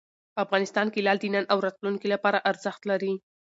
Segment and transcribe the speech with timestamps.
[0.43, 3.13] افغانستان کې لعل د نن او راتلونکي لپاره ارزښت لري.